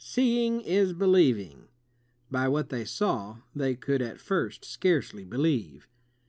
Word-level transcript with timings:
''Seeing 0.03 0.61
is 0.63 0.93
believing," 0.93 1.67
but 2.31 2.51
what 2.51 2.69
they 2.69 2.83
saw, 2.85 3.37
they 3.55 3.75
could 3.75 4.01
at 4.01 4.19
first 4.19 4.65
scarcely 4.65 5.23
believe. 5.23 5.87